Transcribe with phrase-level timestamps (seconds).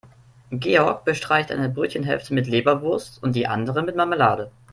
[0.51, 4.51] Georg bestreicht eine Brötchenhälfte mit Leberwurst und die andere mit Marmelade.